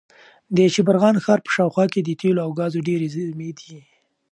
د 0.55 0.57
شبرغان 0.75 1.15
ښار 1.23 1.39
په 1.45 1.49
شاوخوا 1.55 1.85
کې 1.93 2.01
د 2.03 2.09
تېلو 2.21 2.39
او 2.45 2.51
ګازو 2.59 2.85
ډېرې 2.87 3.07
زېرمې 3.15 3.51
دي. 3.59 3.73